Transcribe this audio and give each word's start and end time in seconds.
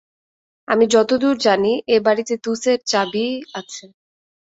আমি 0.67 0.85
যতদূর 0.87 1.35
জানি 1.39 1.73
এ-বাড়িতে 1.87 2.33
দু 2.43 2.51
সেট 2.61 2.79
চাবি 2.85 3.27
আছে। 3.53 3.85